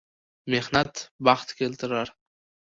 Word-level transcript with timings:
Mehnat 0.53 1.03
baxt 1.29 1.55
keltirar. 1.61 2.15